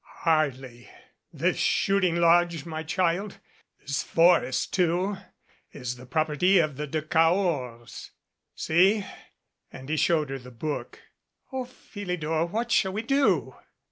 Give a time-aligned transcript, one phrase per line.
[0.21, 0.89] "Hardly
[1.31, 3.37] this shooting lodge, my child,
[3.79, 5.17] this forest, too,
[5.73, 8.09] is the property of the De Cahors.
[8.55, 9.05] See"
[9.71, 10.99] and he showed her the book.
[11.53, 12.45] "OPhilidor!
[12.49, 13.53] What shall we do?"